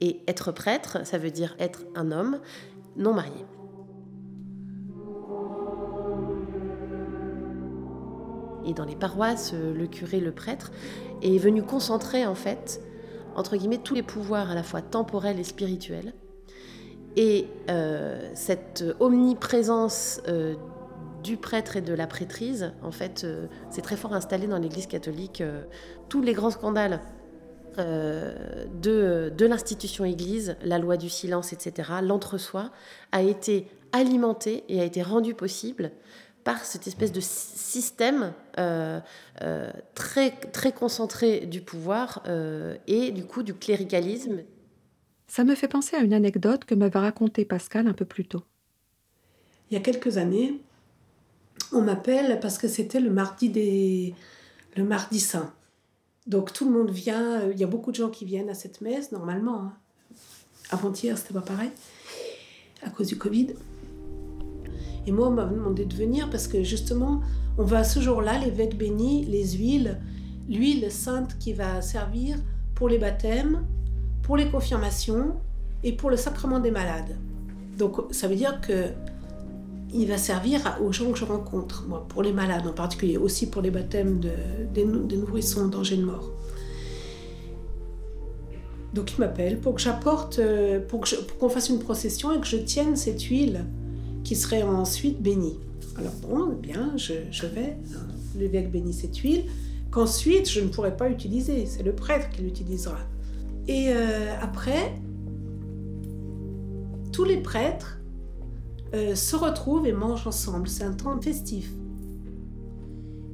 Et 0.00 0.20
être 0.28 0.52
prêtre, 0.52 1.04
ça 1.04 1.18
veut 1.18 1.30
dire 1.30 1.56
être 1.58 1.82
un 1.94 2.12
homme 2.12 2.40
non 2.96 3.12
marié. 3.12 3.44
Et 8.64 8.74
dans 8.74 8.84
les 8.84 8.96
paroisses, 8.96 9.54
le 9.54 9.86
curé, 9.86 10.20
le 10.20 10.32
prêtre 10.32 10.70
est 11.22 11.38
venu 11.38 11.62
concentrer 11.62 12.26
en 12.26 12.34
fait, 12.34 12.80
entre 13.34 13.56
guillemets, 13.56 13.78
tous 13.78 13.94
les 13.94 14.02
pouvoirs 14.02 14.50
à 14.50 14.54
la 14.54 14.62
fois 14.62 14.82
temporels 14.82 15.38
et 15.40 15.44
spirituels. 15.44 16.12
Et 17.16 17.48
euh, 17.70 18.30
cette 18.34 18.84
omniprésence 19.00 20.20
du 21.22 21.36
prêtre 21.36 21.76
et 21.76 21.80
de 21.80 21.94
la 21.94 22.06
prêtrise, 22.06 22.72
en 22.82 22.92
fait, 22.92 23.22
euh, 23.24 23.46
c'est 23.70 23.82
très 23.82 23.96
fort 23.96 24.14
installé 24.14 24.46
dans 24.46 24.58
l'Église 24.58 24.86
catholique. 24.86 25.40
Euh, 25.40 25.62
tous 26.08 26.22
les 26.22 26.32
grands 26.32 26.50
scandales 26.50 27.00
euh, 27.78 28.64
de, 28.80 29.32
de 29.36 29.46
l'institution 29.46 30.04
Église, 30.04 30.56
la 30.62 30.78
loi 30.78 30.96
du 30.96 31.08
silence, 31.08 31.52
etc., 31.52 31.90
l'entre-soi, 32.02 32.70
a 33.12 33.22
été 33.22 33.66
alimenté 33.92 34.64
et 34.68 34.80
a 34.80 34.84
été 34.84 35.02
rendu 35.02 35.34
possible 35.34 35.90
par 36.44 36.64
cette 36.64 36.86
espèce 36.86 37.12
de 37.12 37.20
système 37.20 38.32
très, 39.94 40.30
très 40.52 40.72
concentré 40.72 41.40
du 41.40 41.60
pouvoir 41.60 42.22
et 42.86 43.10
du 43.10 43.24
coup 43.24 43.42
du 43.42 43.54
cléricalisme. 43.54 44.40
Ça 45.26 45.44
me 45.44 45.54
fait 45.54 45.68
penser 45.68 45.96
à 45.96 46.00
une 46.00 46.14
anecdote 46.14 46.64
que 46.64 46.74
m'avait 46.74 46.98
racontée 46.98 47.44
Pascal 47.44 47.86
un 47.86 47.92
peu 47.92 48.06
plus 48.06 48.26
tôt. 48.26 48.44
Il 49.70 49.74
y 49.74 49.76
a 49.76 49.80
quelques 49.80 50.16
années, 50.16 50.58
on 51.72 51.82
m'appelle 51.82 52.40
parce 52.40 52.56
que 52.56 52.66
c'était 52.66 53.00
le 53.00 53.10
mardi 53.10 53.50
des 53.50 54.14
le 54.76 54.84
mardi 54.84 55.20
saint. 55.20 55.52
Donc 56.28 56.52
tout 56.52 56.66
le 56.66 56.70
monde 56.70 56.90
vient, 56.90 57.40
euh, 57.40 57.52
il 57.52 57.58
y 57.58 57.64
a 57.64 57.66
beaucoup 57.66 57.90
de 57.90 57.96
gens 57.96 58.10
qui 58.10 58.26
viennent 58.26 58.50
à 58.50 58.54
cette 58.54 58.82
messe 58.82 59.12
normalement. 59.12 59.62
Hein. 59.62 59.72
Avant-hier, 60.70 61.16
c'était 61.16 61.34
pas 61.34 61.40
pareil 61.40 61.70
à 62.82 62.90
cause 62.90 63.08
du 63.08 63.16
Covid. 63.16 63.54
Et 65.06 65.10
moi, 65.10 65.28
on 65.28 65.30
m'a 65.30 65.46
demandé 65.46 65.86
de 65.86 65.94
venir 65.94 66.28
parce 66.28 66.46
que 66.46 66.62
justement, 66.62 67.22
on 67.56 67.64
va 67.64 67.82
ce 67.82 68.00
jour-là, 68.00 68.38
l'évêque 68.38 68.76
bénit 68.76 69.24
les 69.24 69.52
huiles, 69.52 69.98
l'huile 70.48 70.92
sainte 70.92 71.38
qui 71.38 71.54
va 71.54 71.80
servir 71.80 72.36
pour 72.74 72.90
les 72.90 72.98
baptêmes, 72.98 73.66
pour 74.22 74.36
les 74.36 74.50
confirmations 74.50 75.40
et 75.82 75.92
pour 75.92 76.10
le 76.10 76.18
sacrement 76.18 76.60
des 76.60 76.70
malades. 76.70 77.16
Donc 77.78 77.96
ça 78.10 78.28
veut 78.28 78.36
dire 78.36 78.60
que 78.60 78.90
il 79.92 80.06
va 80.08 80.18
servir 80.18 80.78
aux 80.82 80.92
gens 80.92 81.10
que 81.12 81.18
je 81.18 81.24
rencontre, 81.24 81.84
moi, 81.88 82.06
pour 82.08 82.22
les 82.22 82.32
malades 82.32 82.66
en 82.66 82.72
particulier, 82.72 83.16
aussi 83.16 83.48
pour 83.48 83.62
les 83.62 83.70
baptêmes 83.70 84.20
de, 84.20 84.30
des, 84.74 84.84
nourrissons 84.84 85.62
en 85.62 85.68
danger 85.68 85.96
de 85.96 86.04
mort. 86.04 86.30
Donc 88.94 89.12
il 89.12 89.20
m'appelle 89.20 89.60
pour 89.60 89.74
que 89.74 89.80
j'apporte, 89.80 90.38
euh, 90.38 90.80
pour 90.80 91.04
qu'on 91.38 91.48
fasse 91.48 91.68
une 91.68 91.78
procession 91.78 92.32
et 92.32 92.40
que 92.40 92.46
je 92.46 92.56
tienne 92.56 92.96
cette 92.96 93.22
huile 93.22 93.64
qui 94.24 94.34
serait 94.34 94.62
ensuite 94.62 95.22
bénie. 95.22 95.58
Alors 95.96 96.12
bon, 96.22 96.52
eh 96.52 96.66
bien, 96.66 96.92
je, 96.96 97.46
vais, 97.46 97.76
hein, 97.94 98.06
l'évêque 98.36 98.70
bénit 98.70 98.92
cette 98.92 99.16
huile, 99.16 99.44
qu'ensuite 99.90 100.48
je 100.48 100.60
ne 100.60 100.68
pourrai 100.68 100.96
pas 100.96 101.10
utiliser, 101.10 101.66
c'est 101.66 101.82
le 101.82 101.92
prêtre 101.92 102.30
qui 102.30 102.42
l'utilisera. 102.42 102.98
Et 103.66 103.88
euh, 103.88 104.32
après, 104.40 104.94
tous 107.12 107.24
les 107.24 107.38
prêtres 107.38 107.98
euh, 108.94 109.14
se 109.14 109.36
retrouvent 109.36 109.86
et 109.86 109.92
mangent 109.92 110.26
ensemble. 110.26 110.68
C'est 110.68 110.84
un 110.84 110.92
temps 110.92 111.20
festif. 111.20 111.70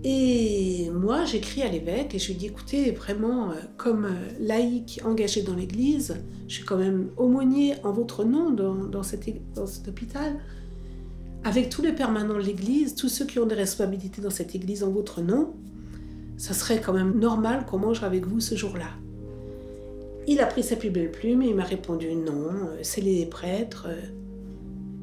Et 0.02 0.90
moi, 0.90 1.24
j'écris 1.24 1.62
à 1.62 1.68
l'évêque 1.68 2.14
et 2.14 2.18
je 2.18 2.28
lui 2.28 2.34
dis 2.34 2.46
écoutez, 2.46 2.90
vraiment, 2.90 3.50
euh, 3.50 3.54
comme 3.76 4.04
euh, 4.04 4.28
laïque 4.40 5.00
engagé 5.04 5.42
dans 5.42 5.54
l'Église, 5.54 6.16
je 6.48 6.54
suis 6.56 6.64
quand 6.64 6.76
même 6.76 7.08
aumônier 7.16 7.74
en 7.84 7.92
votre 7.92 8.24
nom 8.24 8.50
dans, 8.50 8.74
dans 8.74 9.02
cet 9.02 9.28
hôpital. 9.88 10.40
Avec 11.44 11.70
tous 11.70 11.82
les 11.82 11.92
permanents 11.92 12.34
de 12.34 12.40
l'Église, 12.40 12.96
tous 12.96 13.08
ceux 13.08 13.24
qui 13.24 13.38
ont 13.38 13.46
des 13.46 13.54
responsabilités 13.54 14.20
dans 14.20 14.30
cette 14.30 14.54
Église 14.54 14.82
en 14.82 14.90
votre 14.90 15.22
nom, 15.22 15.54
ça 16.36 16.52
serait 16.52 16.80
quand 16.80 16.92
même 16.92 17.18
normal 17.18 17.64
qu'on 17.64 17.78
mange 17.78 18.02
avec 18.02 18.26
vous 18.26 18.40
ce 18.40 18.56
jour-là. 18.56 18.88
Il 20.26 20.40
a 20.40 20.46
pris 20.46 20.62
sa 20.62 20.74
plus 20.76 20.90
belle 20.90 21.12
plume 21.12 21.42
et 21.42 21.48
il 21.48 21.54
m'a 21.54 21.64
répondu 21.64 22.14
non, 22.14 22.68
c'est 22.82 23.02
les 23.02 23.24
prêtres. 23.24 23.88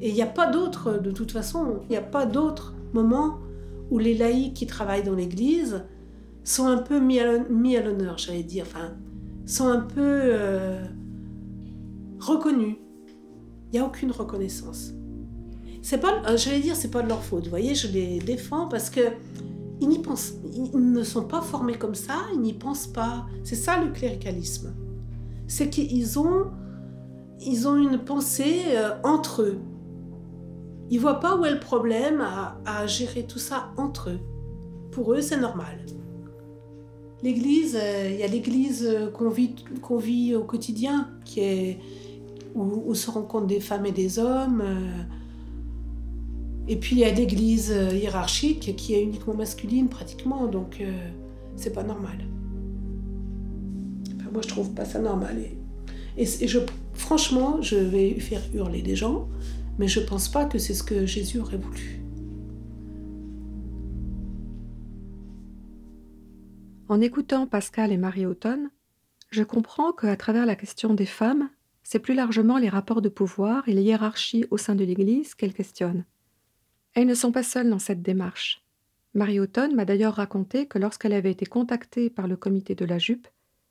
Et 0.02 0.08
il 0.08 0.14
n'y 0.14 0.22
a 0.22 0.26
pas 0.26 0.50
d'autre, 0.50 0.98
de 0.98 1.12
toute 1.12 1.30
façon, 1.30 1.80
il 1.84 1.90
n'y 1.90 1.96
a 1.96 2.02
pas 2.02 2.26
d'autre 2.26 2.74
moment 2.92 3.38
où 3.92 3.98
les 3.98 4.14
laïcs 4.14 4.52
qui 4.52 4.66
travaillent 4.66 5.04
dans 5.04 5.14
l'Église 5.14 5.84
sont 6.42 6.66
un 6.66 6.78
peu 6.78 6.98
mis 6.98 7.20
à 7.20 7.82
l'honneur, 7.82 8.18
j'allais 8.18 8.42
dire, 8.42 8.64
enfin, 8.66 8.94
sont 9.46 9.68
un 9.68 9.78
peu 9.78 10.00
euh, 10.00 10.84
reconnus. 12.18 12.78
Il 13.68 13.74
n'y 13.74 13.78
a 13.78 13.86
aucune 13.86 14.10
reconnaissance. 14.10 14.92
C'est 15.82 15.98
pas, 15.98 16.20
euh, 16.26 16.36
j'allais 16.36 16.58
dire, 16.58 16.74
c'est 16.74 16.90
pas 16.90 17.02
de 17.02 17.08
leur 17.08 17.22
faute. 17.22 17.44
Vous 17.44 17.50
voyez, 17.50 17.76
je 17.76 17.86
les 17.86 18.18
défends 18.18 18.66
parce 18.66 18.90
que 18.90 19.00
ils 19.80 19.88
n'y 19.88 20.00
pensent, 20.00 20.34
ils 20.52 20.92
ne 20.92 21.02
sont 21.04 21.24
pas 21.24 21.42
formés 21.42 21.74
comme 21.74 21.94
ça, 21.94 22.14
ils 22.34 22.40
n'y 22.40 22.54
pensent 22.54 22.88
pas. 22.88 23.26
C'est 23.44 23.54
ça 23.54 23.80
le 23.80 23.92
cléricalisme. 23.92 24.74
C'est 25.46 25.70
qu'ils 25.70 26.18
ont, 26.18 26.50
ils 27.40 27.68
ont 27.68 27.76
une 27.76 27.98
pensée 27.98 28.62
euh, 28.70 28.90
entre 29.04 29.42
eux. 29.42 29.58
Ils 30.92 31.00
voient 31.00 31.20
pas 31.20 31.38
où 31.38 31.46
est 31.46 31.50
le 31.50 31.58
problème 31.58 32.20
à, 32.20 32.86
gérer 32.86 33.22
tout 33.22 33.38
ça 33.38 33.72
entre 33.78 34.10
eux. 34.10 34.20
Pour 34.90 35.14
eux, 35.14 35.22
c'est 35.22 35.40
normal. 35.40 35.86
L'église, 37.22 37.78
euh, 37.80 38.10
il 38.12 38.20
y 38.20 38.22
a 38.22 38.26
l'église 38.26 38.84
euh, 38.86 39.10
qu'on 39.10 39.30
vit, 39.30 40.34
au 40.34 40.44
quotidien, 40.44 41.08
où, 42.54 42.94
se 42.94 43.10
rencontrent 43.10 43.46
des 43.46 43.60
femmes 43.60 43.86
et 43.86 43.92
des 43.92 44.18
hommes. 44.18 44.60
Euh. 44.62 45.02
et 46.68 46.76
puis 46.76 46.96
il 46.96 46.98
y 46.98 47.04
a 47.04 47.10
l'église 47.10 47.74
hiérarchique 47.94 48.76
qui 48.76 48.92
est 48.92 49.02
uniquement 49.02 49.32
masculine 49.32 49.88
pratiquement, 49.88 50.46
donc 50.46 50.82
c'est 51.56 51.72
pas 51.72 51.84
normal. 51.84 52.18
Moi 54.30 54.42
je 54.42 54.48
trouve 54.48 54.74
pas 54.74 54.84
ça 54.84 54.98
normal. 54.98 55.38
Et, 56.18 56.26
franchement, 56.92 57.62
je 57.62 57.76
vais 57.76 58.20
faire 58.20 58.42
hurler 58.52 58.82
des 58.82 58.94
gens, 58.96 59.28
mais 59.78 59.88
je 59.88 60.00
ne 60.00 60.06
pense 60.06 60.28
pas 60.28 60.44
que 60.44 60.58
c'est 60.58 60.74
ce 60.74 60.82
que 60.82 61.06
Jésus 61.06 61.38
aurait 61.38 61.56
voulu. 61.56 62.02
En 66.88 67.00
écoutant 67.00 67.46
Pascal 67.46 67.90
et 67.90 67.96
Marie 67.96 68.26
Autonne, 68.26 68.70
je 69.30 69.42
comprends 69.42 69.92
qu'à 69.92 70.14
travers 70.16 70.44
la 70.44 70.56
question 70.56 70.92
des 70.92 71.06
femmes, 71.06 71.48
c'est 71.82 71.98
plus 71.98 72.14
largement 72.14 72.58
les 72.58 72.68
rapports 72.68 73.00
de 73.00 73.08
pouvoir 73.08 73.66
et 73.66 73.72
les 73.72 73.82
hiérarchies 73.82 74.44
au 74.50 74.58
sein 74.58 74.74
de 74.74 74.84
l'Église 74.84 75.34
qu'elles 75.34 75.54
questionnent. 75.54 76.04
Elles 76.94 77.06
ne 77.06 77.14
sont 77.14 77.32
pas 77.32 77.42
seules 77.42 77.70
dans 77.70 77.78
cette 77.78 78.02
démarche. 78.02 78.62
Marie 79.14 79.40
Autonne 79.40 79.74
m'a 79.74 79.86
d'ailleurs 79.86 80.14
raconté 80.14 80.66
que 80.66 80.78
lorsqu'elle 80.78 81.12
avait 81.12 81.30
été 81.30 81.46
contactée 81.46 82.10
par 82.10 82.28
le 82.28 82.36
comité 82.36 82.74
de 82.74 82.84
la 82.84 82.98
jupe, 82.98 83.28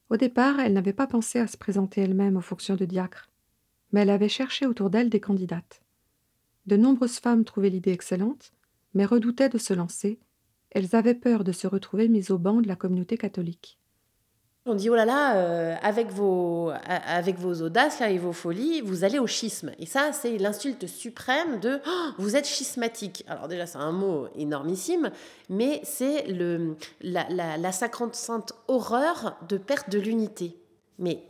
au 0.10 0.18
départ, 0.18 0.60
elle 0.60 0.74
n'avait 0.74 0.92
pas 0.92 1.08
pensé 1.08 1.40
à 1.40 1.48
se 1.48 1.58
présenter 1.58 2.02
elle-même 2.02 2.38
aux 2.38 2.42
fonctions 2.42 2.76
de 2.76 2.86
diacre, 2.86 3.30
mais 3.92 4.02
elle 4.02 4.10
avait 4.10 4.30
cherché 4.30 4.66
autour 4.66 4.90
d'elle 4.90 5.10
des 5.10 5.20
candidates. 5.20 5.82
De 6.66 6.78
nombreuses 6.78 7.20
femmes 7.20 7.44
trouvaient 7.44 7.70
l'idée 7.70 7.92
excellente, 7.92 8.52
mais 8.94 9.06
redoutaient 9.06 9.50
de 9.50 9.58
se 9.58 9.74
lancer. 9.74 10.20
Elles 10.70 10.96
avaient 10.96 11.16
peur 11.16 11.44
de 11.44 11.52
se 11.52 11.68
retrouver 11.68 12.08
mises 12.08 12.32
au 12.32 12.38
banc 12.38 12.62
de 12.62 12.68
la 12.68 12.76
communauté 12.76 13.18
catholique. 13.18 13.78
On 14.68 14.76
dit, 14.76 14.92
oh 14.92 14.96
là 14.96 15.06
là, 15.06 15.38
euh, 15.38 15.76
avec, 15.82 16.12
vos, 16.12 16.72
avec 16.86 17.40
vos 17.40 17.64
audaces 17.64 18.00
là, 18.00 18.12
et 18.12 18.20
vos 18.20 18.32
folies, 18.32 18.82
vous 18.82 19.04
allez 19.04 19.18
au 19.18 19.26
schisme. 19.26 19.72
Et 19.80 19.88
ça, 19.88 20.14
c'est 20.14 20.38
l'insulte 20.38 20.86
suprême 20.86 21.60
de 21.60 21.80
oh, 21.88 22.10
vous 22.20 22.36
êtes 22.36 22.46
schismatique. 22.46 23.24
Alors 23.28 23.48
déjà, 23.48 23.66
c'est 23.66 23.80
un 23.80 23.92
mot 23.92 24.28
énormissime, 24.36 25.10
mais 25.50 25.82
c'est 25.84 26.28
le, 26.28 26.76
la, 27.02 27.28
la, 27.30 27.58
la 27.58 27.72
sacro-sainte 27.72 28.54
horreur 28.68 29.36
de 29.50 29.58
perte 29.58 29.90
de 29.90 29.98
l'unité. 29.98 30.56
Mais 31.00 31.26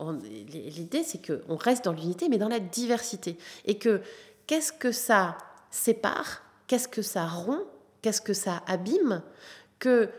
l'idée, 0.52 1.02
c'est 1.02 1.26
qu'on 1.26 1.56
reste 1.56 1.86
dans 1.86 1.92
l'unité, 1.92 2.28
mais 2.28 2.36
dans 2.36 2.50
la 2.50 2.60
diversité. 2.60 3.38
Et 3.64 3.78
que 3.78 4.02
qu'est-ce 4.46 4.72
que 4.72 4.92
ça 4.92 5.36
sépare, 5.70 6.42
qu'est-ce 6.66 6.88
que 6.88 7.02
ça 7.02 7.26
rompt, 7.26 7.66
qu'est-ce 8.02 8.20
que 8.20 8.34
ça 8.34 8.62
abîme, 8.66 9.22
que 9.78 10.10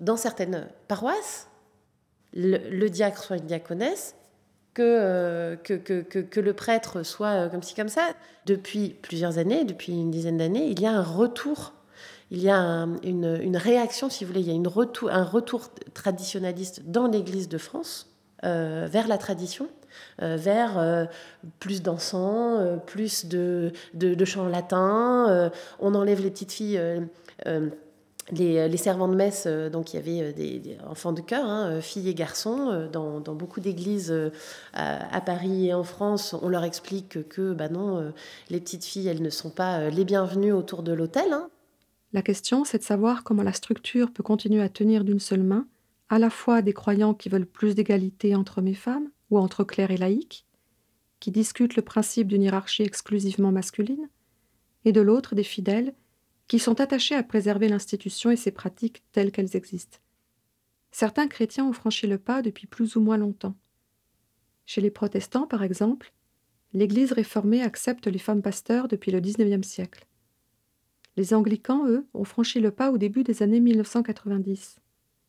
dans 0.00 0.16
certaines 0.16 0.68
paroisses, 0.86 1.48
le, 2.34 2.88
diacre 2.88 3.22
soit 3.22 3.36
une 3.36 3.46
diaconesse, 3.46 4.14
euh, 4.78 5.56
que, 5.56 5.74
que, 5.74 6.02
que, 6.02 6.20
que, 6.20 6.40
le 6.40 6.52
prêtre 6.52 7.02
soit 7.02 7.46
euh, 7.46 7.48
comme 7.48 7.62
ci, 7.62 7.74
comme 7.74 7.88
ça. 7.88 8.10
Depuis 8.46 8.90
plusieurs 8.90 9.38
années, 9.38 9.64
depuis 9.64 9.92
une 9.92 10.10
dizaine 10.10 10.36
d'années, 10.36 10.68
il 10.68 10.80
y 10.80 10.86
a 10.86 10.92
un 10.92 11.02
retour, 11.02 11.72
il 12.30 12.40
y 12.40 12.48
a 12.48 12.86
une, 13.02 13.40
une, 13.42 13.56
réaction, 13.56 14.08
si 14.08 14.24
vous 14.24 14.28
voulez, 14.28 14.42
il 14.42 14.46
y 14.46 14.52
a 14.52 14.54
une 14.54 14.68
retour, 14.68 15.10
un 15.10 15.24
retour 15.24 15.70
traditionnaliste 15.94 16.82
dans 16.84 17.08
l'Église 17.08 17.48
de 17.48 17.58
France 17.58 18.14
euh, 18.44 18.86
vers 18.88 19.08
la 19.08 19.18
tradition 19.18 19.68
vers 20.18 21.08
plus 21.58 21.82
d'encens, 21.82 22.80
plus 22.86 23.26
de, 23.26 23.72
chants 24.24 24.48
latins. 24.48 25.50
on 25.80 25.94
enlève 25.94 26.20
les 26.20 26.30
petites 26.30 26.52
filles 26.52 26.80
les, 28.32 28.76
servants 28.76 29.08
de 29.08 29.14
messe, 29.14 29.44
euh, 29.46 29.70
donc 29.70 29.92
il 29.92 29.96
y 29.96 29.98
avait 29.98 30.22
euh, 30.22 30.32
des, 30.32 30.76
enfants 30.86 31.12
de 31.12 31.20
cœur, 31.20 31.44
hein, 31.44 31.70
euh, 31.70 31.80
filles 31.80 32.08
et 32.08 32.14
garçons, 32.14 32.88
dans, 32.92 33.20
beaucoup 33.20 33.60
d'églises 33.60 34.14
à, 34.72 35.20
Paris 35.20 35.68
et 35.68 35.74
en 35.74 35.84
France, 35.84 36.34
on 36.40 36.48
leur 36.48 36.64
explique 36.64 37.28
que 37.28 37.52
bah 37.52 37.68
non, 37.68 38.12
les 38.50 38.60
petites 38.60 38.84
filles, 38.84 39.08
elles 39.08 39.22
ne 39.22 39.30
sont 39.30 39.50
pas 39.50 39.90
les 39.90 40.04
bienvenues 40.04 40.52
autour 40.52 40.82
de 40.82 40.92
l'autel. 40.92 41.32
Hein. 41.32 41.48
La 42.12 42.22
question, 42.22 42.64
c'est 42.64 42.78
de 42.78 42.82
savoir 42.82 43.22
comment 43.22 43.42
la 43.42 43.52
structure 43.52 44.10
peut 44.10 44.22
continuer 44.22 44.62
à 44.62 44.68
tenir 44.68 45.04
d'une 45.04 45.20
seule 45.20 45.42
main, 45.42 45.66
à 46.08 46.18
la 46.18 46.30
fois 46.30 46.62
des 46.62 46.72
croyants 46.72 47.14
qui 47.14 47.28
veulent 47.28 47.46
plus 47.46 47.74
d'égalité 47.74 48.34
entre 48.34 48.58
hommes 48.58 48.68
et 48.68 48.74
femmes, 48.74 49.10
ou 49.30 49.38
entre 49.38 49.64
clercs 49.64 49.90
et 49.90 49.96
laïcs, 49.96 50.46
qui 51.20 51.30
discutent 51.30 51.76
le 51.76 51.82
principe 51.82 52.28
d'une 52.28 52.42
hiérarchie 52.42 52.82
exclusivement 52.82 53.52
masculine, 53.52 54.08
et 54.84 54.92
de 54.92 55.00
l'autre 55.00 55.34
des 55.34 55.44
fidèles 55.44 55.94
qui 56.46 56.58
sont 56.58 56.80
attachés 56.80 57.14
à 57.14 57.22
préserver 57.22 57.68
l'institution 57.68 58.30
et 58.30 58.36
ses 58.36 58.52
pratiques 58.52 59.02
telles 59.12 59.32
qu'elles 59.32 59.56
existent. 59.56 59.98
Certains 60.90 61.28
chrétiens 61.28 61.66
ont 61.66 61.72
franchi 61.72 62.06
le 62.06 62.18
pas 62.18 62.40
depuis 62.40 62.66
plus 62.66 62.96
ou 62.96 63.00
moins 63.00 63.18
longtemps. 63.18 63.54
Chez 64.64 64.80
les 64.80 64.90
protestants, 64.90 65.46
par 65.46 65.62
exemple, 65.62 66.12
l'Église 66.72 67.12
réformée 67.12 67.62
accepte 67.62 68.06
les 68.06 68.18
femmes 68.18 68.42
pasteurs 68.42 68.88
depuis 68.88 69.10
le 69.10 69.20
XIXe 69.20 69.66
siècle. 69.66 70.06
Les 71.16 71.34
anglicans, 71.34 71.86
eux, 71.86 72.06
ont 72.14 72.24
franchi 72.24 72.60
le 72.60 72.70
pas 72.70 72.90
au 72.90 72.98
début 72.98 73.24
des 73.24 73.42
années 73.42 73.60
1990. 73.60 74.78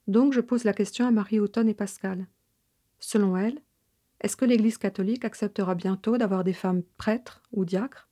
Donc 0.07 0.33
je 0.33 0.41
pose 0.41 0.63
la 0.63 0.73
question 0.73 1.05
à 1.05 1.11
Marie 1.11 1.39
Houghton 1.39 1.67
et 1.67 1.73
Pascal. 1.73 2.27
Selon 2.99 3.35
elles, 3.37 3.61
est-ce 4.21 4.35
que 4.35 4.45
l'Église 4.45 4.77
catholique 4.77 5.25
acceptera 5.25 5.75
bientôt 5.75 6.17
d'avoir 6.17 6.43
des 6.43 6.53
femmes 6.53 6.83
prêtres 6.97 7.41
ou 7.51 7.65
diacres? 7.65 8.07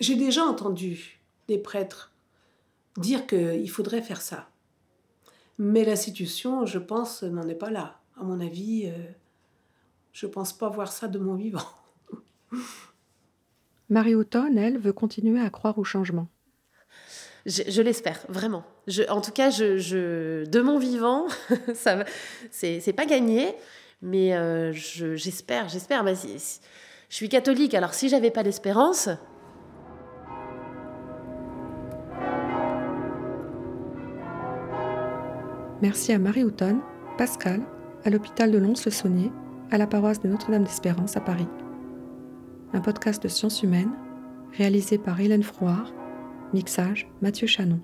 J'ai 0.00 0.16
déjà 0.16 0.44
entendu 0.44 1.20
des 1.48 1.58
prêtres 1.58 2.12
dire 2.96 3.26
qu'il 3.26 3.70
faudrait 3.70 4.02
faire 4.02 4.20
ça. 4.20 4.48
Mais 5.58 5.84
l'institution, 5.84 6.66
je 6.66 6.78
pense, 6.78 7.22
n'en 7.22 7.48
est 7.48 7.54
pas 7.54 7.70
là. 7.70 8.00
À 8.18 8.24
mon 8.24 8.40
avis, 8.40 8.86
euh, 8.86 8.92
je 10.12 10.26
ne 10.26 10.32
pense 10.32 10.52
pas 10.52 10.68
voir 10.68 10.92
ça 10.92 11.08
de 11.08 11.18
mon 11.18 11.34
vivant. 11.34 11.66
Marie 13.88 14.14
Houghton, 14.14 14.56
elle, 14.56 14.78
veut 14.78 14.92
continuer 14.92 15.40
à 15.40 15.50
croire 15.50 15.78
au 15.78 15.84
changement? 15.84 16.28
Je, 17.46 17.80
l'espère, 17.80 18.26
vraiment. 18.28 18.64
en 19.08 19.20
tout 19.20 19.30
cas, 19.30 19.50
je, 19.50 20.44
de 20.44 20.60
mon 20.60 20.80
vivant, 20.80 21.28
ça 21.74 22.04
c'est 22.50 22.92
pas 22.92 23.06
gagné, 23.06 23.54
mais 24.02 24.34
euh, 24.34 24.72
j'espère, 24.72 25.68
j'espère. 25.68 26.04
Bah, 26.04 26.12
je 26.14 27.14
suis 27.14 27.28
catholique, 27.28 27.74
alors 27.74 27.94
si 27.94 28.08
j'avais 28.08 28.30
pas 28.30 28.42
d'espérance, 28.42 29.08
Merci 35.82 36.12
à 36.12 36.18
Marie 36.18 36.42
Houghton, 36.42 36.80
Pascal, 37.18 37.60
à 38.04 38.08
l'hôpital 38.08 38.50
de 38.50 38.56
Lons-le-Saunier, 38.56 39.30
à 39.70 39.76
la 39.76 39.86
paroisse 39.86 40.20
de 40.22 40.28
Notre-Dame 40.28 40.64
d'Espérance 40.64 41.18
à 41.18 41.20
Paris. 41.20 41.48
Un 42.72 42.80
podcast 42.80 43.22
de 43.22 43.28
sciences 43.28 43.62
humaines 43.62 43.92
réalisé 44.56 44.96
par 44.96 45.20
Hélène 45.20 45.42
Frouard, 45.42 45.92
mixage 46.54 47.06
Mathieu 47.20 47.46
Chanon. 47.46 47.80